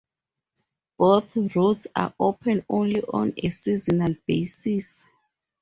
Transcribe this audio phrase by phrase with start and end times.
[0.97, 5.07] Both roads are open only on a seasonal basis.